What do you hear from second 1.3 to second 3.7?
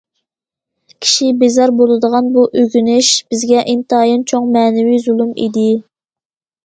بىزار بولىدىغان بۇ ئۆگىنىش بىزگە